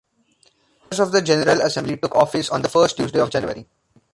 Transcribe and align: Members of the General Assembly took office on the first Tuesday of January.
Members 0.81 0.99
of 0.99 1.11
the 1.11 1.21
General 1.21 1.61
Assembly 1.61 1.95
took 1.95 2.15
office 2.15 2.49
on 2.49 2.63
the 2.63 2.69
first 2.69 2.97
Tuesday 2.97 3.19
of 3.19 3.29
January. 3.29 3.67